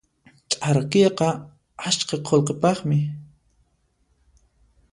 Ch'arkiyqa 0.53 1.29
askha 1.89 2.17
qullqipaqmi. 2.29 2.99